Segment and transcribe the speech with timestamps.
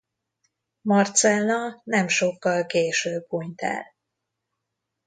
[0.81, 3.85] Marcella nem sokkal később hunyt el.